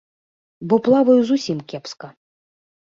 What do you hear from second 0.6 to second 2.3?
Бо плаваю зусім кепска.